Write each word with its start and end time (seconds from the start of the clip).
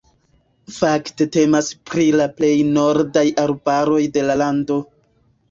Fakte 0.77 1.27
temas 1.37 1.69
pri 1.89 2.07
la 2.21 2.27
plej 2.39 2.49
nordaj 2.79 3.25
arbaroj 3.45 4.01
de 4.19 4.27
la 4.31 4.41
lando. 4.45 4.81